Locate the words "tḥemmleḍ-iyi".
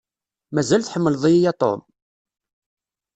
0.83-1.47